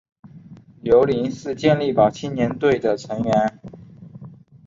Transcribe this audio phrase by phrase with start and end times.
[0.81, 3.59] 刘麟是健力宝青年队的成员。